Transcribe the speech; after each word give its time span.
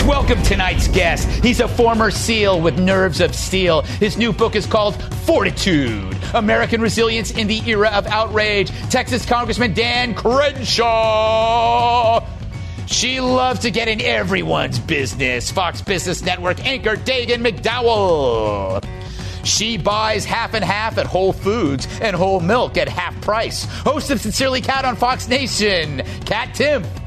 Let's 0.00 0.08
welcome 0.08 0.42
tonight's 0.44 0.88
guest. 0.88 1.28
He's 1.44 1.60
a 1.60 1.68
former 1.68 2.10
SEAL 2.10 2.62
with 2.62 2.78
nerves 2.78 3.20
of 3.20 3.34
steel. 3.34 3.82
His 3.82 4.16
new 4.16 4.32
book 4.32 4.56
is 4.56 4.64
called 4.64 4.94
Fortitude 5.26 6.16
American 6.32 6.80
Resilience 6.80 7.32
in 7.32 7.48
the 7.48 7.60
Era 7.68 7.90
of 7.90 8.06
Outrage. 8.06 8.70
Texas 8.88 9.26
Congressman 9.26 9.74
Dan 9.74 10.14
Crenshaw. 10.14 10.86
She 12.86 13.20
loves 13.20 13.60
to 13.60 13.70
get 13.70 13.88
in 13.88 14.00
everyone's 14.00 14.78
business. 14.78 15.50
Fox 15.50 15.82
Business 15.82 16.22
Network 16.22 16.64
anchor 16.64 16.96
Dagen 16.96 17.44
McDowell. 17.44 18.82
She 19.44 19.76
buys 19.76 20.24
half 20.24 20.54
and 20.54 20.64
half 20.64 20.96
at 20.96 21.04
Whole 21.04 21.34
Foods 21.34 21.86
and 22.00 22.16
whole 22.16 22.40
milk 22.40 22.78
at 22.78 22.88
half 22.88 23.20
price. 23.20 23.66
Host 23.66 24.10
of 24.10 24.18
Sincerely 24.18 24.62
Kat 24.62 24.86
on 24.86 24.96
Fox 24.96 25.28
Nation, 25.28 25.98
Kat 26.24 26.54
Timpf. 26.54 26.99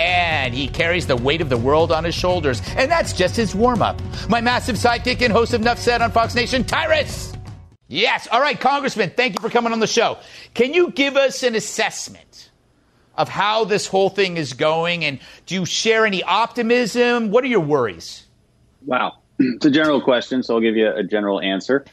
And 0.00 0.54
he 0.54 0.66
carries 0.66 1.06
the 1.06 1.16
weight 1.16 1.42
of 1.42 1.50
the 1.50 1.58
world 1.58 1.92
on 1.92 2.04
his 2.04 2.14
shoulders. 2.14 2.62
And 2.74 2.90
that's 2.90 3.12
just 3.12 3.36
his 3.36 3.54
warm 3.54 3.82
up. 3.82 4.00
My 4.30 4.40
massive 4.40 4.76
sidekick 4.76 5.20
and 5.20 5.30
host 5.30 5.52
of 5.52 5.60
Nuff 5.60 5.78
Said 5.78 6.00
on 6.00 6.10
Fox 6.10 6.34
Nation, 6.34 6.64
Tyrus. 6.64 7.34
Yes. 7.86 8.26
All 8.32 8.40
right, 8.40 8.58
Congressman, 8.58 9.12
thank 9.14 9.34
you 9.34 9.42
for 9.42 9.50
coming 9.50 9.74
on 9.74 9.80
the 9.80 9.86
show. 9.86 10.16
Can 10.54 10.72
you 10.72 10.90
give 10.90 11.18
us 11.18 11.42
an 11.42 11.54
assessment 11.54 12.50
of 13.14 13.28
how 13.28 13.64
this 13.64 13.86
whole 13.86 14.08
thing 14.08 14.38
is 14.38 14.54
going? 14.54 15.04
And 15.04 15.18
do 15.44 15.54
you 15.54 15.66
share 15.66 16.06
any 16.06 16.22
optimism? 16.22 17.30
What 17.30 17.44
are 17.44 17.48
your 17.48 17.60
worries? 17.60 18.26
Wow. 18.86 19.18
It's 19.42 19.66
a 19.66 19.70
general 19.70 20.00
question, 20.00 20.42
so 20.42 20.54
I'll 20.54 20.60
give 20.60 20.76
you 20.76 20.90
a 20.94 21.02
general 21.02 21.40
answer. 21.40 21.84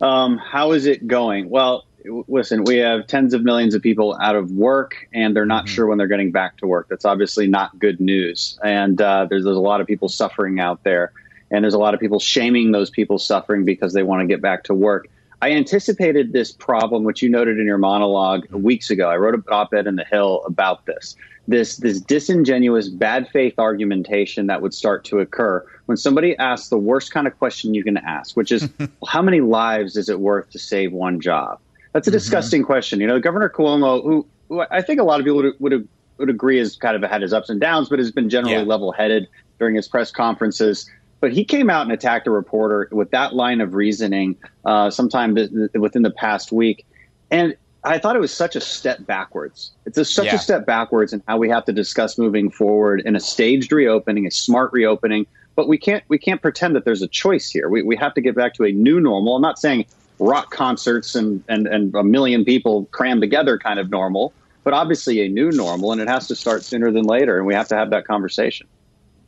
Um, 0.00 0.38
how 0.38 0.72
is 0.72 0.86
it 0.86 1.06
going? 1.06 1.48
Well, 1.50 1.84
listen, 2.28 2.64
we 2.64 2.76
have 2.76 3.06
tens 3.06 3.34
of 3.34 3.42
millions 3.42 3.74
of 3.74 3.82
people 3.82 4.16
out 4.20 4.36
of 4.36 4.50
work, 4.52 5.08
and 5.12 5.34
they're 5.34 5.46
not 5.46 5.66
mm-hmm. 5.66 5.74
sure 5.74 5.86
when 5.86 5.98
they're 5.98 6.06
getting 6.06 6.32
back 6.32 6.56
to 6.58 6.66
work. 6.66 6.88
That's 6.88 7.04
obviously 7.04 7.46
not 7.46 7.78
good 7.78 8.00
news. 8.00 8.58
And 8.62 9.00
uh, 9.00 9.26
there's, 9.28 9.44
there's 9.44 9.56
a 9.56 9.60
lot 9.60 9.80
of 9.80 9.86
people 9.86 10.08
suffering 10.08 10.60
out 10.60 10.82
there, 10.84 11.12
and 11.50 11.64
there's 11.64 11.74
a 11.74 11.78
lot 11.78 11.94
of 11.94 12.00
people 12.00 12.20
shaming 12.20 12.72
those 12.72 12.90
people 12.90 13.18
suffering 13.18 13.64
because 13.64 13.92
they 13.92 14.02
want 14.02 14.20
to 14.20 14.26
get 14.26 14.40
back 14.40 14.64
to 14.64 14.74
work. 14.74 15.08
I 15.42 15.52
anticipated 15.52 16.32
this 16.32 16.52
problem, 16.52 17.04
which 17.04 17.22
you 17.22 17.30
noted 17.30 17.58
in 17.58 17.66
your 17.66 17.78
monologue 17.78 18.50
weeks 18.52 18.90
ago. 18.90 19.08
I 19.08 19.16
wrote 19.16 19.34
an 19.34 19.44
op-ed 19.50 19.86
in 19.86 19.96
the 19.96 20.04
Hill 20.04 20.42
about 20.44 20.84
this. 20.84 21.16
This 21.48 21.78
this 21.78 22.00
disingenuous, 22.00 22.88
bad 22.88 23.26
faith 23.28 23.54
argumentation 23.58 24.46
that 24.48 24.60
would 24.60 24.74
start 24.74 25.04
to 25.06 25.18
occur 25.18 25.66
when 25.86 25.96
somebody 25.96 26.36
asks 26.38 26.68
the 26.68 26.78
worst 26.78 27.12
kind 27.12 27.26
of 27.26 27.36
question 27.38 27.74
you 27.74 27.82
can 27.82 27.96
ask, 27.96 28.36
which 28.36 28.52
is, 28.52 28.68
well, 28.78 28.88
how 29.08 29.22
many 29.22 29.40
lives 29.40 29.96
is 29.96 30.08
it 30.08 30.20
worth 30.20 30.50
to 30.50 30.58
save 30.58 30.92
one 30.92 31.20
job? 31.20 31.58
That's 31.92 32.06
a 32.06 32.10
mm-hmm. 32.10 32.16
disgusting 32.16 32.62
question. 32.62 33.00
You 33.00 33.06
know, 33.06 33.20
Governor 33.20 33.48
Cuomo, 33.48 34.02
who, 34.02 34.26
who, 34.48 34.64
I 34.70 34.82
think 34.82 35.00
a 35.00 35.04
lot 35.04 35.20
of 35.20 35.26
people 35.26 35.42
would 35.42 35.54
would, 35.58 35.88
would 36.18 36.30
agree 36.30 36.58
has 36.58 36.76
kind 36.76 37.02
of 37.02 37.08
had 37.08 37.22
his 37.22 37.32
ups 37.32 37.50
and 37.50 37.60
downs, 37.60 37.88
but 37.88 37.98
has 37.98 38.10
been 38.10 38.28
generally 38.28 38.56
yeah. 38.56 38.62
level 38.62 38.92
headed 38.92 39.28
during 39.58 39.74
his 39.74 39.88
press 39.88 40.10
conferences. 40.10 40.88
But 41.20 41.32
he 41.32 41.44
came 41.44 41.68
out 41.68 41.82
and 41.82 41.92
attacked 41.92 42.26
a 42.26 42.30
reporter 42.30 42.88
with 42.92 43.10
that 43.10 43.34
line 43.34 43.60
of 43.60 43.74
reasoning 43.74 44.36
uh, 44.64 44.90
sometime 44.90 45.34
within 45.74 46.02
the 46.02 46.10
past 46.10 46.50
week. 46.50 46.86
And 47.30 47.54
I 47.84 47.98
thought 47.98 48.16
it 48.16 48.20
was 48.20 48.32
such 48.32 48.56
a 48.56 48.60
step 48.60 49.06
backwards. 49.06 49.72
It's 49.86 49.98
a, 49.98 50.04
such 50.04 50.26
yeah. 50.26 50.34
a 50.34 50.38
step 50.38 50.66
backwards 50.66 51.12
in 51.12 51.22
how 51.26 51.38
we 51.38 51.48
have 51.50 51.64
to 51.66 51.72
discuss 51.72 52.18
moving 52.18 52.50
forward 52.50 53.02
in 53.04 53.16
a 53.16 53.20
staged 53.20 53.72
reopening, 53.72 54.26
a 54.26 54.30
smart 54.30 54.72
reopening. 54.72 55.26
But 55.56 55.68
we 55.68 55.76
can't 55.76 56.02
we 56.08 56.18
can't 56.18 56.40
pretend 56.40 56.74
that 56.76 56.84
there's 56.84 57.02
a 57.02 57.08
choice 57.08 57.50
here. 57.50 57.68
We, 57.68 57.82
we 57.82 57.96
have 57.96 58.14
to 58.14 58.20
get 58.20 58.34
back 58.34 58.54
to 58.54 58.64
a 58.64 58.72
new 58.72 59.00
normal. 59.00 59.36
I'm 59.36 59.42
not 59.42 59.58
saying 59.58 59.84
rock 60.20 60.50
concerts 60.50 61.14
and, 61.14 61.42
and, 61.48 61.66
and 61.66 61.94
a 61.94 62.04
million 62.04 62.44
people 62.44 62.84
crammed 62.86 63.20
together 63.20 63.58
kind 63.58 63.80
of 63.80 63.90
normal, 63.90 64.32
but 64.62 64.72
obviously 64.72 65.24
a 65.24 65.28
new 65.28 65.50
normal, 65.50 65.92
and 65.92 66.00
it 66.00 66.08
has 66.08 66.28
to 66.28 66.36
start 66.36 66.62
sooner 66.62 66.92
than 66.92 67.04
later. 67.04 67.38
And 67.38 67.46
we 67.46 67.54
have 67.54 67.68
to 67.68 67.76
have 67.76 67.90
that 67.90 68.06
conversation. 68.06 68.66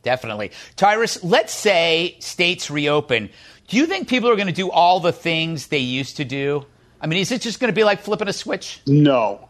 Definitely. 0.03 0.51
Tyrus, 0.75 1.23
let's 1.23 1.53
say 1.53 2.17
states 2.19 2.69
reopen. 2.69 3.29
Do 3.67 3.77
you 3.77 3.85
think 3.85 4.07
people 4.07 4.29
are 4.29 4.35
going 4.35 4.47
to 4.47 4.53
do 4.53 4.69
all 4.69 4.99
the 4.99 5.13
things 5.13 5.67
they 5.67 5.77
used 5.77 6.17
to 6.17 6.25
do? 6.25 6.65
I 7.01 7.07
mean, 7.07 7.19
is 7.19 7.31
it 7.31 7.41
just 7.41 7.59
going 7.59 7.71
to 7.71 7.75
be 7.75 7.83
like 7.83 8.01
flipping 8.01 8.27
a 8.27 8.33
switch? 8.33 8.81
No. 8.85 9.49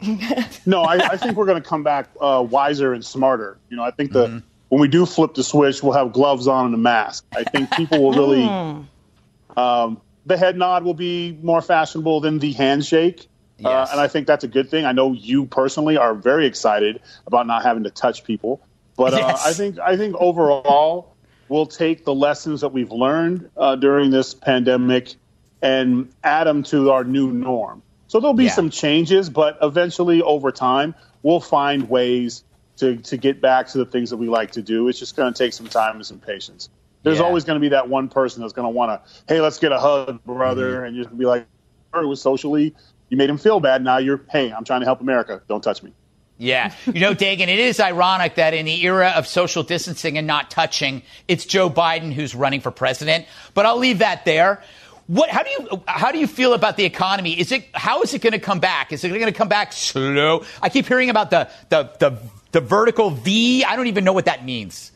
no, 0.66 0.82
I, 0.82 0.96
I, 0.96 1.16
think 1.16 1.36
we're 1.36 1.46
going 1.46 1.62
to 1.62 1.66
come 1.66 1.82
back 1.82 2.10
uh, 2.20 2.44
wiser 2.48 2.92
and 2.92 3.02
smarter. 3.02 3.56
You 3.70 3.78
know, 3.78 3.82
I 3.82 3.90
think 3.90 4.12
that 4.12 4.28
mm-hmm. 4.28 4.46
when 4.68 4.80
we 4.80 4.88
do 4.88 5.06
flip 5.06 5.34
the 5.34 5.42
switch, 5.42 5.82
we'll 5.82 5.94
have 5.94 6.12
gloves 6.12 6.46
on 6.46 6.66
and 6.66 6.74
a 6.74 6.78
mask. 6.78 7.24
I 7.34 7.44
think 7.44 7.70
people 7.72 8.02
will 8.02 8.12
really. 8.12 8.86
Um, 9.56 10.02
the 10.26 10.36
head 10.36 10.56
nod 10.56 10.84
will 10.84 10.94
be 10.94 11.38
more 11.42 11.62
fashionable 11.62 12.20
than 12.20 12.38
the 12.38 12.52
handshake. 12.52 13.28
Uh, 13.64 13.70
yes. 13.70 13.88
Uh, 13.88 13.92
and 13.92 14.00
I 14.00 14.08
think 14.08 14.26
that's 14.26 14.44
a 14.44 14.48
good 14.48 14.68
thing. 14.68 14.84
I 14.84 14.92
know 14.92 15.12
you 15.12 15.46
personally 15.46 15.96
are 15.96 16.14
very 16.14 16.46
excited 16.46 17.00
about 17.26 17.46
not 17.46 17.62
having 17.62 17.84
to 17.84 17.90
touch 17.90 18.24
people. 18.24 18.60
But 18.96 19.14
uh, 19.14 19.18
yes. 19.18 19.46
I 19.46 19.52
think 19.52 19.78
I 19.78 19.96
think 19.96 20.16
overall 20.18 21.14
we'll 21.48 21.66
take 21.66 22.04
the 22.04 22.14
lessons 22.14 22.62
that 22.62 22.70
we've 22.70 22.90
learned 22.90 23.50
uh, 23.56 23.76
during 23.76 24.10
this 24.10 24.34
pandemic 24.34 25.14
and 25.62 26.12
add 26.24 26.46
them 26.46 26.64
to 26.64 26.90
our 26.90 27.04
new 27.04 27.30
norm. 27.32 27.82
So 28.08 28.20
there'll 28.20 28.34
be 28.34 28.44
yeah. 28.44 28.50
some 28.50 28.70
changes, 28.70 29.30
but 29.30 29.58
eventually 29.62 30.22
over 30.22 30.50
time 30.50 30.94
we'll 31.22 31.40
find 31.40 31.88
ways 31.88 32.42
to 32.78 32.96
to 32.96 33.16
get 33.16 33.40
back 33.40 33.68
to 33.68 33.78
the 33.78 33.86
things 33.86 34.10
that 34.10 34.16
we 34.16 34.28
like 34.28 34.52
to 34.52 34.62
do. 34.62 34.88
It's 34.88 34.98
just 34.98 35.16
going 35.16 35.32
to 35.32 35.38
take 35.38 35.52
some 35.52 35.68
time 35.68 35.96
and 35.96 36.06
some 36.06 36.18
patience. 36.18 36.68
There's 37.06 37.20
yeah. 37.20 37.24
always 37.24 37.44
going 37.44 37.54
to 37.54 37.60
be 37.60 37.68
that 37.68 37.88
one 37.88 38.08
person 38.08 38.42
that's 38.42 38.52
going 38.52 38.66
to 38.66 38.70
want 38.70 38.90
to, 38.90 39.12
hey, 39.32 39.40
let's 39.40 39.60
get 39.60 39.70
a 39.70 39.78
hug, 39.78 40.24
brother, 40.24 40.78
mm-hmm. 40.78 40.86
and 40.86 40.96
you're 40.96 41.04
be 41.06 41.24
like, 41.24 41.46
it 41.94 42.04
was 42.04 42.20
socially, 42.20 42.74
you 43.10 43.16
made 43.16 43.30
him 43.30 43.38
feel 43.38 43.60
bad. 43.60 43.84
Now 43.84 43.98
you're, 43.98 44.22
hey, 44.28 44.52
I'm 44.52 44.64
trying 44.64 44.80
to 44.80 44.86
help 44.86 45.00
America. 45.00 45.40
Don't 45.48 45.62
touch 45.62 45.84
me. 45.84 45.92
Yeah. 46.36 46.74
You 46.84 46.98
know, 46.98 47.14
Dagen, 47.14 47.42
it 47.42 47.60
is 47.60 47.78
ironic 47.78 48.34
that 48.34 48.54
in 48.54 48.66
the 48.66 48.84
era 48.84 49.12
of 49.14 49.28
social 49.28 49.62
distancing 49.62 50.18
and 50.18 50.26
not 50.26 50.50
touching, 50.50 51.02
it's 51.28 51.44
Joe 51.46 51.70
Biden 51.70 52.12
who's 52.12 52.34
running 52.34 52.60
for 52.60 52.72
president. 52.72 53.26
But 53.54 53.66
I'll 53.66 53.78
leave 53.78 54.00
that 54.00 54.24
there. 54.24 54.60
What, 55.06 55.30
how 55.30 55.44
do 55.44 55.50
you 55.50 55.82
how 55.86 56.10
do 56.10 56.18
you 56.18 56.26
feel 56.26 56.54
about 56.54 56.76
the 56.76 56.84
economy? 56.84 57.38
Is 57.38 57.52
it 57.52 57.66
how 57.72 58.02
is 58.02 58.14
it 58.14 58.20
going 58.20 58.32
to 58.32 58.40
come 58.40 58.58
back? 58.58 58.92
Is 58.92 59.04
it 59.04 59.10
going 59.10 59.26
to 59.26 59.32
come 59.32 59.48
back 59.48 59.72
slow? 59.72 60.44
I 60.60 60.70
keep 60.70 60.88
hearing 60.88 61.08
about 61.08 61.30
the, 61.30 61.48
the 61.68 61.88
the 62.00 62.18
the 62.50 62.60
vertical 62.60 63.10
V. 63.10 63.62
I 63.62 63.76
don't 63.76 63.86
even 63.86 64.02
know 64.02 64.12
what 64.12 64.24
that 64.24 64.44
means. 64.44 64.90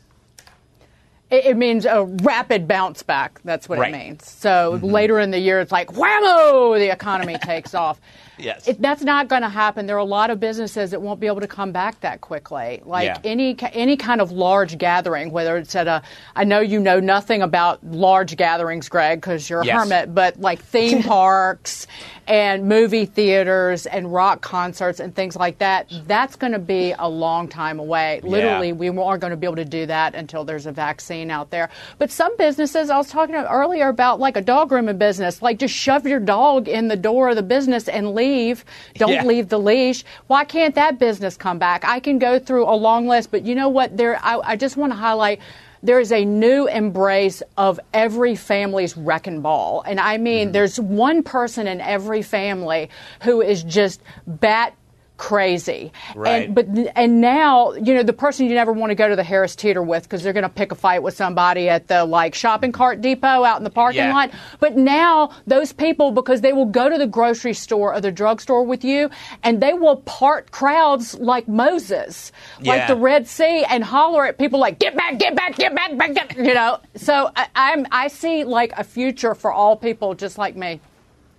It, 1.31 1.45
it 1.45 1.57
means 1.57 1.85
a 1.85 2.03
rapid 2.03 2.67
bounce 2.67 3.01
back. 3.03 3.39
That's 3.43 3.67
what 3.67 3.79
right. 3.79 3.93
it 3.93 3.97
means. 3.97 4.29
So 4.29 4.73
mm-hmm. 4.73 4.85
later 4.85 5.19
in 5.19 5.31
the 5.31 5.39
year, 5.39 5.59
it's 5.59 5.71
like 5.71 5.89
whammo, 5.89 6.77
the 6.77 6.91
economy 6.91 7.37
takes 7.43 7.73
off. 7.73 7.99
Yes. 8.37 8.67
It, 8.67 8.81
that's 8.81 9.03
not 9.03 9.27
going 9.27 9.43
to 9.43 9.49
happen. 9.49 9.85
There 9.85 9.95
are 9.95 9.99
a 9.99 10.03
lot 10.03 10.29
of 10.29 10.39
businesses 10.39 10.91
that 10.91 11.01
won't 11.01 11.19
be 11.19 11.27
able 11.27 11.41
to 11.41 11.47
come 11.47 11.71
back 11.71 11.99
that 12.01 12.21
quickly. 12.21 12.81
Like 12.83 13.05
yeah. 13.05 13.17
any 13.23 13.55
any 13.73 13.97
kind 13.97 14.21
of 14.21 14.31
large 14.31 14.77
gathering, 14.77 15.31
whether 15.31 15.57
it's 15.57 15.75
at 15.75 15.87
a, 15.87 16.01
I 16.35 16.43
know 16.43 16.59
you 16.59 16.79
know 16.79 16.99
nothing 16.99 17.41
about 17.41 17.83
large 17.85 18.35
gatherings, 18.37 18.89
Greg, 18.89 19.21
because 19.21 19.49
you're 19.49 19.61
a 19.61 19.65
yes. 19.65 19.83
hermit, 19.83 20.15
but 20.15 20.39
like 20.39 20.61
theme 20.61 21.03
parks 21.11 21.87
and 22.27 22.67
movie 22.67 23.05
theaters 23.05 23.85
and 23.85 24.11
rock 24.11 24.41
concerts 24.41 24.99
and 24.99 25.13
things 25.13 25.35
like 25.35 25.57
that, 25.59 25.91
that's 26.07 26.35
going 26.35 26.53
to 26.53 26.59
be 26.59 26.93
a 26.97 27.09
long 27.09 27.47
time 27.47 27.79
away. 27.79 28.21
Literally, 28.23 28.69
yeah. 28.69 28.73
we 28.73 28.89
aren't 28.89 29.21
going 29.21 29.31
to 29.31 29.37
be 29.37 29.45
able 29.45 29.57
to 29.57 29.65
do 29.65 29.85
that 29.85 30.15
until 30.15 30.43
there's 30.43 30.65
a 30.65 30.71
vaccine 30.71 31.20
out 31.29 31.51
there. 31.51 31.69
But 31.99 32.09
some 32.09 32.35
businesses, 32.37 32.89
I 32.89 32.97
was 32.97 33.09
talking 33.09 33.35
earlier 33.35 33.89
about 33.89 34.19
like 34.19 34.37
a 34.37 34.41
dog 34.41 34.69
grooming 34.69 34.97
business, 34.97 35.41
like 35.41 35.59
just 35.59 35.75
shove 35.75 36.07
your 36.07 36.19
dog 36.19 36.67
in 36.67 36.87
the 36.87 36.95
door 36.95 37.29
of 37.29 37.35
the 37.35 37.43
business 37.43 37.87
and 37.87 38.15
leave 38.15 38.21
leave. 38.21 38.65
Don't 38.95 39.11
yeah. 39.11 39.23
leave 39.23 39.49
the 39.49 39.59
leash. 39.59 40.03
Why 40.27 40.43
can't 40.45 40.75
that 40.75 40.99
business 40.99 41.37
come 41.37 41.59
back? 41.59 41.83
I 41.85 41.99
can 41.99 42.19
go 42.19 42.39
through 42.39 42.65
a 42.65 42.75
long 42.75 43.07
list, 43.07 43.31
but 43.31 43.43
you 43.43 43.55
know 43.55 43.69
what? 43.69 43.97
There, 43.97 44.19
I, 44.23 44.39
I 44.39 44.55
just 44.55 44.77
want 44.77 44.91
to 44.91 44.97
highlight 44.97 45.39
there 45.83 45.99
is 45.99 46.11
a 46.11 46.23
new 46.23 46.67
embrace 46.67 47.41
of 47.57 47.79
every 47.91 48.35
family's 48.35 48.95
wrecking 48.95 49.41
ball. 49.41 49.81
And 49.81 49.99
I 49.99 50.17
mean, 50.17 50.47
mm-hmm. 50.47 50.51
there's 50.51 50.79
one 50.79 51.23
person 51.23 51.67
in 51.67 51.81
every 51.81 52.21
family 52.21 52.89
who 53.23 53.41
is 53.41 53.63
just 53.63 54.01
bat 54.27 54.75
crazy. 55.21 55.91
Right. 56.15 56.47
And, 56.47 56.55
but 56.55 56.65
and 56.95 57.21
now 57.21 57.73
you 57.73 57.93
know 57.93 58.01
the 58.01 58.11
person 58.11 58.47
you 58.47 58.55
never 58.55 58.73
want 58.73 58.89
to 58.89 58.95
go 58.95 59.07
to 59.07 59.15
the 59.15 59.23
Harris 59.23 59.55
Teeter 59.55 59.83
with 59.83 60.01
because 60.01 60.23
they're 60.23 60.33
going 60.33 60.41
to 60.41 60.49
pick 60.49 60.71
a 60.71 60.75
fight 60.75 61.03
with 61.03 61.15
somebody 61.15 61.69
at 61.69 61.87
the 61.87 62.03
like 62.05 62.33
shopping 62.33 62.71
cart 62.71 63.01
depot 63.01 63.43
out 63.43 63.59
in 63.59 63.63
the 63.63 63.69
parking 63.69 63.99
yeah. 63.99 64.13
lot. 64.13 64.31
But 64.59 64.77
now 64.77 65.29
those 65.45 65.73
people 65.73 66.11
because 66.11 66.41
they 66.41 66.53
will 66.53 66.65
go 66.65 66.89
to 66.89 66.97
the 66.97 67.05
grocery 67.05 67.53
store 67.53 67.93
or 67.93 68.01
the 68.01 68.11
drugstore 68.11 68.63
with 68.63 68.83
you 68.83 69.11
and 69.43 69.61
they 69.61 69.73
will 69.73 69.97
part 69.97 70.49
crowds 70.49 71.13
like 71.13 71.47
Moses, 71.47 72.31
yeah. 72.59 72.73
like 72.73 72.87
the 72.87 72.95
Red 72.95 73.27
Sea, 73.27 73.63
and 73.69 73.83
holler 73.83 74.25
at 74.25 74.39
people 74.39 74.59
like 74.59 74.79
"Get 74.79 74.97
back! 74.97 75.19
Get 75.19 75.35
back! 75.35 75.55
Get 75.55 75.75
back! 75.75 75.95
back 75.95 76.13
get, 76.15 76.35
you 76.35 76.55
know. 76.55 76.79
So 76.95 77.29
I, 77.35 77.47
I'm 77.53 77.85
I 77.91 78.07
see 78.07 78.43
like 78.43 78.71
a 78.75 78.83
future 78.83 79.35
for 79.35 79.51
all 79.51 79.77
people 79.77 80.15
just 80.15 80.39
like 80.39 80.55
me. 80.55 80.79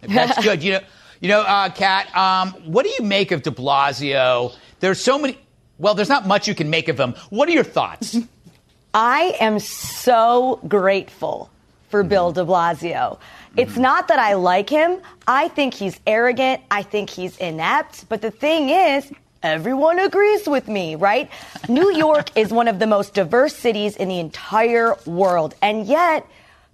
That's 0.03 0.41
good. 0.45 0.63
You 0.63 0.73
know. 0.75 0.81
You 1.23 1.29
know, 1.29 1.43
uh, 1.43 1.69
Kat, 1.71 2.15
um, 2.17 2.51
what 2.65 2.85
do 2.85 2.91
you 2.99 3.05
make 3.05 3.31
of 3.31 3.45
de 3.45 3.53
Blasio? 3.53 4.53
There's 4.81 5.01
so 5.01 5.21
many. 5.21 5.39
Well, 5.79 5.95
there's 5.95 6.09
not 6.09 6.27
much 6.27 6.49
you 6.49 6.55
can 6.55 6.69
make 6.69 6.89
of 6.89 6.99
him. 6.99 7.15
What 7.31 7.49
are 7.49 7.53
your 7.53 7.63
thoughts? 7.63 8.19
I 8.95 9.37
am 9.39 9.61
so 9.61 10.59
grateful 10.67 11.49
for 11.91 12.03
Bill 12.03 12.33
de 12.33 12.45
Blasio. 12.45 13.21
It's 13.57 13.73
mm-hmm. 13.73 13.83
not 13.83 14.09
that 14.09 14.19
I 14.19 14.35
like 14.35 14.69
him. 14.69 15.01
I 15.29 15.47
think 15.47 15.75
he's 15.75 15.99
arrogant. 16.09 16.61
I 16.73 16.83
think 16.83 17.09
he's 17.09 17.37
inept. 17.39 18.09
But 18.09 18.21
the 18.21 18.33
thing 18.33 18.71
is, 18.71 19.09
everyone 19.45 20.01
agrees 20.01 20.49
with 20.49 20.67
me, 20.67 20.97
right? 20.97 21.31
New 21.69 21.95
York 21.95 22.31
is 22.37 22.53
one 22.53 22.67
of 22.67 22.81
the 22.81 22.89
most 22.89 23.15
diverse 23.15 23.55
cities 23.55 23.97
in 23.97 24.09
the 24.09 24.19
entire 24.19 24.97
world. 25.07 25.55
And 25.63 25.87
yet, 25.87 26.27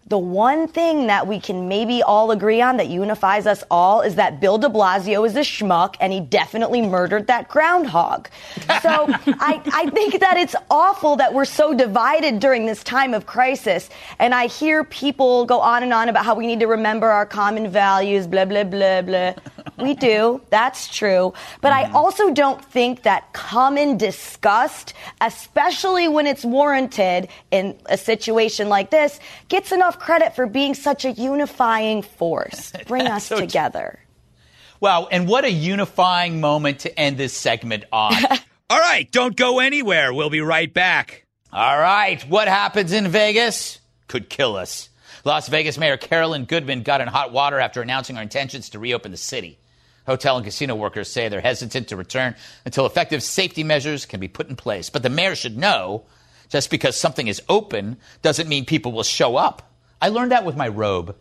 the 0.09 0.19
one 0.19 0.67
thing 0.69 1.07
that 1.09 1.27
we 1.27 1.39
can 1.39 1.69
maybe 1.69 2.03
all 2.03 2.31
agree 2.31 2.63
on 2.63 2.79
that 2.79 2.89
unifies 2.89 3.47
us 3.47 3.63
all 3.71 4.01
is 4.01 4.15
that 4.15 4.41
Bill 4.41 4.57
de 4.57 4.69
Blasio 4.69 5.27
is 5.27 5.37
a 5.37 5.41
schmuck 5.41 5.97
and 6.01 6.13
he 6.13 6.21
definitely 6.21 6.81
murdered 6.83 7.27
that 7.27 7.49
groundhog. 7.49 8.29
So 8.83 9.07
I, 9.09 9.61
I 9.75 9.91
think 9.91 10.21
that 10.21 10.37
it's 10.37 10.55
awful 10.71 11.17
that 11.17 11.35
we're 11.35 11.45
so 11.45 11.75
divided 11.75 12.39
during 12.39 12.65
this 12.65 12.85
time 12.85 13.13
of 13.13 13.27
crisis. 13.27 13.91
And 14.21 14.33
I 14.35 14.47
hear 14.47 14.85
people 14.85 15.45
go 15.47 15.59
on 15.61 15.83
and 15.83 15.93
on 15.93 16.09
about 16.09 16.25
how 16.25 16.35
we 16.35 16.47
need 16.47 16.61
to 16.61 16.67
remember 16.67 17.09
our 17.09 17.27
common 17.27 17.69
values, 17.71 18.27
blah, 18.29 18.45
blah, 18.45 18.63
blah, 18.65 19.03
blah. 19.03 19.35
We 19.81 19.95
do. 19.95 20.41
That's 20.51 20.89
true. 20.89 21.33
But 21.61 21.73
I 21.73 21.85
mm-hmm. 21.85 21.97
also 21.97 22.33
don't 22.33 22.65
think 22.65 23.03
that 23.03 23.33
common 23.33 23.97
disgust, 23.97 24.95
especially 25.21 26.09
when 26.09 26.27
it's 26.27 26.45
warranted 26.45 27.29
in 27.51 27.77
a 27.87 27.97
situation 27.97 28.69
like 28.69 28.91
this, 28.91 29.21
gets 29.49 29.73
enough 29.73 29.99
credit 29.99 30.35
for 30.35 30.47
being 30.47 30.75
such 30.75 31.05
a 31.05 31.13
unifying 31.13 32.03
force. 32.03 32.73
Bring 32.87 33.07
us 33.07 33.27
so 33.27 33.39
together. 33.39 34.01
Wow, 34.81 35.09
and 35.11 35.27
what 35.29 35.45
a 35.45 35.51
unifying 35.51 36.41
moment 36.41 36.81
to 36.81 36.99
end 36.99 37.19
this 37.19 37.33
segment 37.37 37.85
on. 37.93 38.15
All 38.71 38.79
right, 38.79 39.11
don't 39.11 39.35
go 39.35 39.59
anywhere. 39.61 40.13
We'll 40.13 40.31
be 40.31 40.41
right 40.41 40.73
back. 40.73 41.25
All 41.53 41.79
right, 41.79 42.21
what 42.29 42.47
happens 42.47 42.93
in 42.93 43.09
Vegas 43.09 43.81
could 44.07 44.29
kill 44.29 44.57
us. 44.57 44.91
Las 45.25 45.49
Vegas 45.49 45.79
Mayor 45.79 45.97
Carolyn 45.97 46.45
Goodman 46.45 46.83
got 46.83 47.01
in 47.01 47.09
hot 47.09 47.33
water 47.33 47.59
after 47.59 47.83
announcing 47.83 48.17
her 48.17 48.23
intentions 48.23 48.71
to 48.71 48.79
reopen 48.79 49.11
the 49.11 49.17
city. 49.17 49.59
Hotel 50.09 50.37
and 50.37 50.45
casino 50.45 50.75
workers 50.75 51.11
say 51.11 51.29
they're 51.29 51.43
hesitant 51.43 51.89
to 51.89 51.97
return 51.97 52.35
until 52.65 52.87
effective 52.87 53.23
safety 53.23 53.63
measures 53.63 54.07
can 54.07 54.21
be 54.21 54.27
put 54.27 54.49
in 54.49 54.57
place. 54.57 54.89
But 54.89 55.03
the 55.03 55.11
mayor 55.11 55.35
should 55.35 55.59
know 55.59 56.05
just 56.49 56.71
because 56.71 56.97
something 56.97 57.29
is 57.29 57.43
open 57.47 57.99
doesn't 58.23 58.49
mean 58.49 58.65
people 58.65 58.91
will 58.91 59.03
show 59.03 59.37
up. 59.37 59.71
I 60.01 60.09
learned 60.09 60.33
that 60.33 60.47
with 60.47 60.57
my 60.57 60.67
robe. 60.67 61.15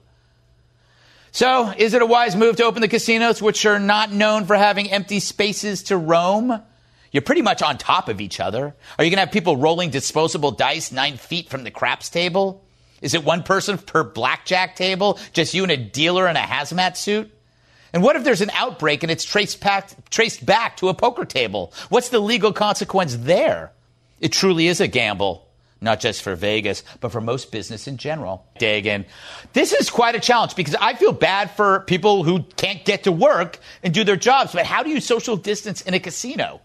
So, 1.33 1.73
is 1.77 1.93
it 1.93 2.01
a 2.01 2.05
wise 2.05 2.37
move 2.37 2.55
to 2.55 2.63
open 2.63 2.81
the 2.81 2.87
casinos, 2.87 3.41
which 3.41 3.65
are 3.65 3.77
not 3.77 4.13
known 4.13 4.45
for 4.45 4.55
having 4.55 4.89
empty 4.89 5.19
spaces 5.19 5.83
to 5.83 5.97
roam? 5.97 6.63
You're 7.11 7.23
pretty 7.23 7.41
much 7.41 7.61
on 7.61 7.77
top 7.77 8.07
of 8.07 8.21
each 8.21 8.39
other. 8.39 8.73
Are 8.97 9.03
you 9.03 9.11
going 9.11 9.17
to 9.17 9.25
have 9.25 9.31
people 9.31 9.57
rolling 9.57 9.89
disposable 9.89 10.51
dice 10.51 10.93
nine 10.93 11.17
feet 11.17 11.49
from 11.49 11.65
the 11.65 11.71
craps 11.71 12.07
table? 12.09 12.63
Is 13.01 13.13
it 13.13 13.25
one 13.25 13.43
person 13.43 13.77
per 13.77 14.05
blackjack 14.05 14.77
table? 14.77 15.19
Just 15.33 15.53
you 15.53 15.63
and 15.63 15.71
a 15.73 15.77
dealer 15.77 16.25
in 16.29 16.37
a 16.37 16.41
hazmat 16.41 16.95
suit? 16.95 17.33
And 17.97 18.03
what 18.03 18.15
if 18.15 18.23
there's 18.23 18.41
an 18.41 18.51
outbreak 18.51 19.01
and 19.01 19.11
it's 19.11 19.25
traced 19.25 19.59
back, 19.59 19.89
traced 20.11 20.45
back 20.45 20.77
to 20.77 20.89
a 20.89 20.93
poker 20.93 21.25
table? 21.25 21.73
What's 21.89 22.09
the 22.09 22.19
legal 22.19 22.53
consequence 22.53 23.15
there? 23.15 23.71
It 24.21 24.31
truly 24.31 24.67
is 24.67 24.79
a 24.79 24.87
gamble 24.87 25.47
not 25.81 25.99
just 25.99 26.21
for 26.21 26.35
Vegas, 26.35 26.83
but 27.01 27.11
for 27.11 27.21
most 27.21 27.51
business 27.51 27.87
in 27.87 27.97
general. 27.97 28.45
Dagen, 28.59 29.05
this 29.53 29.73
is 29.73 29.89
quite 29.89 30.13
a 30.13 30.19
challenge 30.19 30.55
because 30.55 30.75
I 30.75 30.93
feel 30.93 31.11
bad 31.11 31.49
for 31.49 31.79
people 31.81 32.23
who 32.23 32.43
can't 32.55 32.85
get 32.85 33.05
to 33.05 33.11
work 33.11 33.57
and 33.81 33.95
do 33.95 34.03
their 34.03 34.15
jobs. 34.15 34.53
But 34.53 34.67
how 34.67 34.83
do 34.83 34.91
you 34.91 34.99
social 34.99 35.35
distance 35.35 35.81
in 35.81 35.95
a 35.95 35.99
casino? 35.99 36.61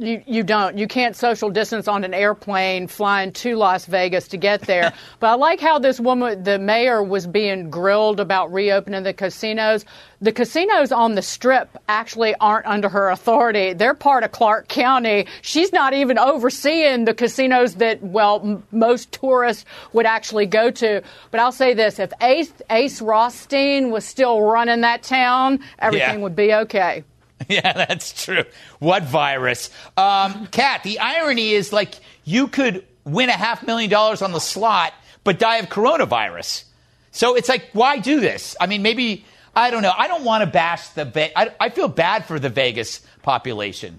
You, 0.00 0.22
you 0.26 0.42
don't. 0.42 0.78
You 0.78 0.88
can't 0.88 1.14
social 1.14 1.50
distance 1.50 1.86
on 1.86 2.04
an 2.04 2.14
airplane 2.14 2.86
flying 2.86 3.32
to 3.32 3.54
Las 3.56 3.84
Vegas 3.84 4.28
to 4.28 4.38
get 4.38 4.62
there. 4.62 4.94
but 5.20 5.26
I 5.26 5.34
like 5.34 5.60
how 5.60 5.78
this 5.78 6.00
woman, 6.00 6.42
the 6.42 6.58
mayor, 6.58 7.02
was 7.02 7.26
being 7.26 7.68
grilled 7.68 8.18
about 8.18 8.50
reopening 8.50 9.02
the 9.02 9.12
casinos. 9.12 9.84
The 10.22 10.32
casinos 10.32 10.90
on 10.90 11.16
the 11.16 11.22
strip 11.22 11.76
actually 11.86 12.34
aren't 12.40 12.64
under 12.64 12.88
her 12.88 13.10
authority. 13.10 13.74
They're 13.74 13.92
part 13.92 14.24
of 14.24 14.32
Clark 14.32 14.68
County. 14.68 15.26
She's 15.42 15.70
not 15.70 15.92
even 15.92 16.18
overseeing 16.18 17.04
the 17.04 17.12
casinos 17.12 17.74
that, 17.74 18.02
well, 18.02 18.40
m- 18.42 18.62
most 18.72 19.12
tourists 19.12 19.66
would 19.92 20.06
actually 20.06 20.46
go 20.46 20.70
to. 20.70 21.02
But 21.30 21.40
I'll 21.40 21.52
say 21.52 21.74
this 21.74 21.98
if 21.98 22.10
Ace, 22.22 22.52
Ace 22.70 23.02
Rothstein 23.02 23.90
was 23.90 24.06
still 24.06 24.40
running 24.40 24.80
that 24.80 25.02
town, 25.02 25.60
everything 25.78 26.16
yeah. 26.16 26.22
would 26.22 26.36
be 26.36 26.54
okay. 26.54 27.04
Yeah, 27.48 27.72
that's 27.72 28.24
true. 28.24 28.44
What 28.78 29.04
virus? 29.04 29.70
Um, 29.96 30.46
Kat, 30.48 30.82
the 30.82 30.98
irony 30.98 31.50
is 31.50 31.72
like 31.72 31.94
you 32.24 32.48
could 32.48 32.84
win 33.04 33.28
a 33.28 33.32
half 33.32 33.66
million 33.66 33.90
dollars 33.90 34.22
on 34.22 34.32
the 34.32 34.40
slot, 34.40 34.92
but 35.24 35.38
die 35.38 35.56
of 35.56 35.66
coronavirus. 35.68 36.64
So 37.12 37.34
it's 37.36 37.48
like, 37.48 37.70
why 37.72 37.98
do 37.98 38.20
this? 38.20 38.56
I 38.60 38.66
mean, 38.66 38.82
maybe, 38.82 39.24
I 39.54 39.70
don't 39.70 39.82
know. 39.82 39.92
I 39.96 40.06
don't 40.06 40.24
want 40.24 40.42
to 40.42 40.46
bash 40.46 40.88
the, 40.90 41.32
I, 41.36 41.52
I 41.58 41.70
feel 41.70 41.88
bad 41.88 42.24
for 42.24 42.38
the 42.38 42.50
Vegas 42.50 43.00
population. 43.22 43.98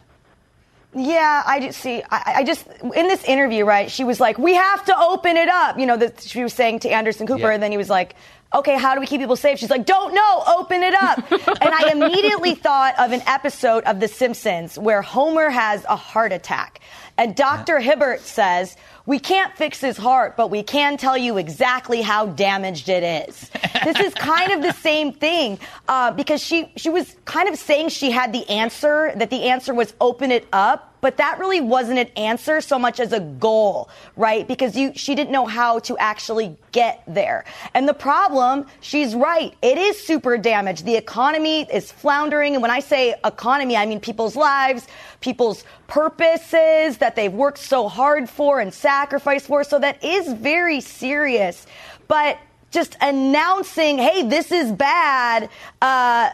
Yeah, 0.93 1.43
I 1.45 1.59
just 1.61 1.79
see. 1.79 2.03
I, 2.11 2.33
I, 2.37 2.43
just 2.43 2.67
in 2.67 3.07
this 3.07 3.23
interview, 3.23 3.63
right? 3.63 3.89
She 3.89 4.03
was 4.03 4.19
like, 4.19 4.37
"We 4.37 4.55
have 4.55 4.83
to 4.85 4.97
open 4.97 5.37
it 5.37 5.47
up." 5.47 5.79
You 5.79 5.85
know, 5.85 5.95
that 5.95 6.21
she 6.21 6.43
was 6.43 6.53
saying 6.53 6.79
to 6.79 6.89
Anderson 6.89 7.27
Cooper, 7.27 7.47
yeah. 7.47 7.53
and 7.53 7.63
then 7.63 7.71
he 7.71 7.77
was 7.77 7.89
like, 7.89 8.15
okay, 8.53 8.77
how 8.77 8.93
do 8.93 8.99
we 8.99 9.07
keep 9.07 9.21
people 9.21 9.35
safe? 9.35 9.59
She's 9.59 9.69
like, 9.69 9.85
don't 9.85 10.13
know, 10.13 10.43
open 10.57 10.83
it 10.83 10.93
up. 10.93 11.31
and 11.31 11.73
I 11.73 11.91
immediately 11.91 12.55
thought 12.55 12.95
of 12.99 13.11
an 13.11 13.21
episode 13.25 13.83
of 13.85 13.99
The 13.99 14.07
Simpsons 14.07 14.77
where 14.77 15.01
Homer 15.01 15.49
has 15.49 15.85
a 15.85 15.95
heart 15.95 16.33
attack. 16.33 16.81
And 17.21 17.35
Dr. 17.35 17.79
Hibbert 17.79 18.21
says, 18.21 18.75
we 19.05 19.19
can't 19.19 19.55
fix 19.55 19.79
his 19.79 19.95
heart, 19.95 20.35
but 20.35 20.49
we 20.49 20.63
can 20.63 20.97
tell 20.97 21.15
you 21.15 21.37
exactly 21.37 22.01
how 22.01 22.25
damaged 22.25 22.89
it 22.89 23.29
is. 23.29 23.51
this 23.83 23.99
is 23.99 24.11
kind 24.15 24.51
of 24.51 24.63
the 24.63 24.71
same 24.71 25.13
thing 25.13 25.59
uh, 25.87 26.09
because 26.13 26.41
she 26.41 26.71
she 26.77 26.89
was 26.89 27.15
kind 27.25 27.47
of 27.47 27.59
saying 27.59 27.89
she 27.89 28.09
had 28.09 28.33
the 28.33 28.49
answer, 28.49 29.13
that 29.17 29.29
the 29.29 29.43
answer 29.43 29.71
was 29.71 29.93
open 30.01 30.31
it 30.31 30.47
up. 30.51 30.90
But 31.01 31.17
that 31.17 31.39
really 31.39 31.61
wasn't 31.61 31.99
an 31.99 32.07
answer 32.15 32.61
so 32.61 32.77
much 32.77 32.99
as 32.99 33.11
a 33.11 33.19
goal, 33.19 33.89
right? 34.15 34.47
Because 34.47 34.77
you, 34.77 34.93
she 34.95 35.15
didn't 35.15 35.31
know 35.31 35.45
how 35.45 35.79
to 35.79 35.97
actually 35.97 36.55
get 36.71 37.03
there. 37.07 37.43
And 37.73 37.87
the 37.87 37.93
problem, 37.93 38.67
she's 38.79 39.15
right. 39.15 39.53
It 39.61 39.77
is 39.77 39.99
super 39.99 40.37
damaged. 40.37 40.85
The 40.85 40.95
economy 40.95 41.61
is 41.73 41.91
floundering. 41.91 42.53
And 42.53 42.61
when 42.61 42.71
I 42.71 42.79
say 42.79 43.15
economy, 43.25 43.75
I 43.75 43.85
mean 43.87 43.99
people's 43.99 44.35
lives, 44.35 44.87
people's 45.19 45.65
purposes 45.87 46.97
that 46.99 47.15
they've 47.15 47.33
worked 47.33 47.57
so 47.57 47.87
hard 47.87 48.29
for 48.29 48.59
and 48.59 48.73
sacrificed 48.73 49.47
for. 49.47 49.63
So 49.63 49.79
that 49.79 50.03
is 50.03 50.31
very 50.33 50.81
serious. 50.81 51.65
But 52.07 52.37
just 52.69 52.95
announcing, 53.01 53.97
hey, 53.97 54.23
this 54.23 54.51
is 54.51 54.71
bad, 54.71 55.49
uh, 55.81 56.29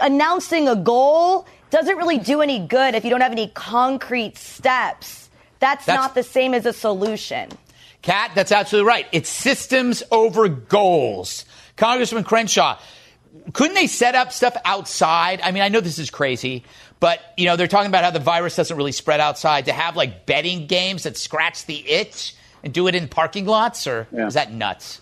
announcing 0.00 0.68
a 0.68 0.76
goal 0.76 1.46
doesn't 1.70 1.96
really 1.96 2.18
do 2.18 2.40
any 2.40 2.58
good 2.58 2.94
if 2.94 3.04
you 3.04 3.10
don't 3.10 3.20
have 3.20 3.32
any 3.32 3.48
concrete 3.48 4.36
steps. 4.36 5.28
That's, 5.58 5.84
that's 5.84 5.98
not 5.98 6.14
the 6.14 6.22
same 6.22 6.54
as 6.54 6.66
a 6.66 6.72
solution. 6.72 7.50
Kat, 8.02 8.32
that's 8.34 8.50
absolutely 8.50 8.88
right. 8.88 9.06
It's 9.12 9.28
systems 9.28 10.02
over 10.10 10.48
goals. 10.48 11.44
Congressman 11.76 12.24
Crenshaw, 12.24 12.78
couldn't 13.52 13.74
they 13.74 13.86
set 13.86 14.14
up 14.14 14.32
stuff 14.32 14.56
outside? 14.64 15.40
I 15.42 15.52
mean, 15.52 15.62
I 15.62 15.68
know 15.68 15.80
this 15.80 15.98
is 15.98 16.10
crazy, 16.10 16.64
but 16.98 17.20
you 17.36 17.46
know, 17.46 17.56
they're 17.56 17.68
talking 17.68 17.88
about 17.88 18.04
how 18.04 18.10
the 18.10 18.20
virus 18.20 18.56
doesn't 18.56 18.76
really 18.76 18.92
spread 18.92 19.20
outside. 19.20 19.66
To 19.66 19.72
have 19.72 19.96
like 19.96 20.26
betting 20.26 20.66
games 20.66 21.02
that 21.02 21.16
scratch 21.16 21.66
the 21.66 21.88
itch 21.88 22.34
and 22.62 22.72
do 22.72 22.86
it 22.86 22.94
in 22.94 23.08
parking 23.08 23.46
lots, 23.46 23.86
or 23.86 24.06
yeah. 24.12 24.26
is 24.26 24.34
that 24.34 24.52
nuts? 24.52 25.00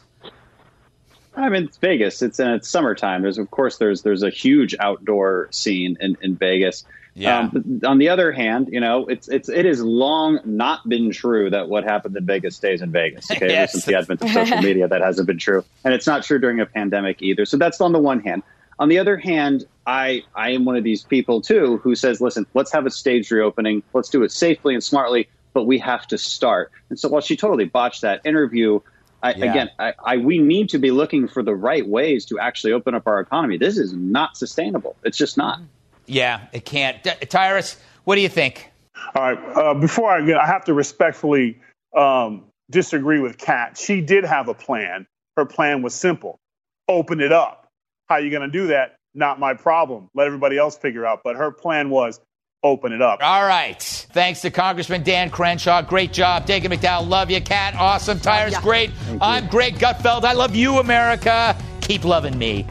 I 1.38 1.48
mean, 1.48 1.64
it's 1.64 1.76
Vegas. 1.76 2.20
It's 2.22 2.40
in 2.40 2.48
it's 2.48 2.68
summertime. 2.68 3.22
There's 3.22 3.38
of 3.38 3.50
course 3.50 3.78
there's 3.78 4.02
there's 4.02 4.22
a 4.22 4.30
huge 4.30 4.74
outdoor 4.80 5.48
scene 5.52 5.96
in, 6.00 6.16
in 6.20 6.36
Vegas. 6.36 6.84
Yeah. 7.14 7.38
Um, 7.40 7.80
on 7.84 7.98
the 7.98 8.08
other 8.08 8.30
hand, 8.30 8.68
you 8.70 8.80
know, 8.80 9.06
it's 9.06 9.28
it's 9.28 9.48
it 9.48 9.64
has 9.64 9.80
long 9.80 10.40
not 10.44 10.88
been 10.88 11.10
true 11.10 11.50
that 11.50 11.68
what 11.68 11.84
happened 11.84 12.16
in 12.16 12.24
Vegas 12.26 12.56
stays 12.56 12.82
in 12.82 12.92
Vegas. 12.92 13.28
Okay, 13.38 13.50
yes. 13.50 13.72
since 13.72 13.84
the 13.84 13.94
advent 13.94 14.22
of 14.22 14.30
social 14.30 14.58
media, 14.58 14.88
that 14.88 15.00
hasn't 15.00 15.26
been 15.26 15.38
true, 15.38 15.64
and 15.84 15.94
it's 15.94 16.06
not 16.06 16.24
true 16.24 16.38
during 16.38 16.60
a 16.60 16.66
pandemic 16.66 17.22
either. 17.22 17.44
So 17.44 17.56
that's 17.56 17.80
on 17.80 17.92
the 17.92 17.98
one 17.98 18.20
hand. 18.20 18.42
On 18.80 18.88
the 18.88 18.98
other 18.98 19.16
hand, 19.16 19.64
I 19.86 20.22
I 20.34 20.50
am 20.50 20.64
one 20.64 20.76
of 20.76 20.84
these 20.84 21.02
people 21.02 21.40
too 21.40 21.78
who 21.78 21.94
says, 21.94 22.20
listen, 22.20 22.46
let's 22.54 22.72
have 22.72 22.86
a 22.86 22.90
stage 22.90 23.30
reopening. 23.30 23.82
Let's 23.92 24.08
do 24.08 24.22
it 24.22 24.32
safely 24.32 24.74
and 24.74 24.82
smartly, 24.82 25.28
but 25.52 25.64
we 25.64 25.78
have 25.78 26.06
to 26.08 26.18
start. 26.18 26.72
And 26.90 26.98
so 26.98 27.08
while 27.08 27.20
she 27.20 27.36
totally 27.36 27.64
botched 27.64 28.02
that 28.02 28.20
interview 28.24 28.80
I, 29.22 29.34
yeah. 29.34 29.50
Again, 29.50 29.70
I, 29.78 29.94
I, 30.04 30.16
we 30.18 30.38
need 30.38 30.68
to 30.70 30.78
be 30.78 30.90
looking 30.90 31.26
for 31.26 31.42
the 31.42 31.54
right 31.54 31.86
ways 31.86 32.24
to 32.26 32.38
actually 32.38 32.72
open 32.72 32.94
up 32.94 33.06
our 33.06 33.20
economy. 33.20 33.58
This 33.58 33.76
is 33.76 33.92
not 33.92 34.36
sustainable. 34.36 34.96
It's 35.02 35.18
just 35.18 35.36
not. 35.36 35.60
Yeah, 36.06 36.46
it 36.52 36.64
can't. 36.64 37.02
D- 37.02 37.26
Tyrus, 37.28 37.76
what 38.04 38.14
do 38.14 38.20
you 38.20 38.28
think? 38.28 38.70
All 39.14 39.22
right. 39.22 39.56
Uh, 39.56 39.74
before 39.74 40.10
I 40.10 40.24
get, 40.24 40.38
I 40.38 40.46
have 40.46 40.64
to 40.64 40.74
respectfully 40.74 41.58
um, 41.96 42.44
disagree 42.70 43.20
with 43.20 43.38
Kat. 43.38 43.76
She 43.76 44.00
did 44.00 44.24
have 44.24 44.48
a 44.48 44.54
plan. 44.54 45.06
Her 45.36 45.44
plan 45.44 45.82
was 45.82 45.94
simple: 45.94 46.38
open 46.88 47.20
it 47.20 47.32
up. 47.32 47.68
How 48.08 48.16
are 48.16 48.20
you 48.20 48.30
going 48.30 48.42
to 48.42 48.48
do 48.48 48.68
that? 48.68 48.96
Not 49.14 49.40
my 49.40 49.54
problem. 49.54 50.08
Let 50.14 50.26
everybody 50.26 50.58
else 50.58 50.76
figure 50.76 51.04
out. 51.04 51.22
But 51.24 51.36
her 51.36 51.50
plan 51.50 51.90
was 51.90 52.20
open 52.62 52.92
it 52.92 53.02
up. 53.02 53.20
All 53.22 53.46
right. 53.46 53.80
Thanks 54.12 54.40
to 54.42 54.50
Congressman 54.50 55.02
Dan 55.02 55.30
Crenshaw. 55.30 55.82
Great 55.82 56.12
job. 56.12 56.46
Dagen 56.46 56.72
McDowell, 56.72 57.08
love 57.08 57.30
you. 57.30 57.40
Kat, 57.40 57.74
awesome. 57.74 58.18
Tyrus, 58.18 58.58
great. 58.58 58.90
I'm 59.20 59.46
Greg 59.48 59.74
Gutfeld. 59.74 60.24
I 60.24 60.32
love 60.32 60.56
you, 60.56 60.78
America. 60.78 61.56
Keep 61.80 62.04
loving 62.04 62.36
me. 62.36 62.66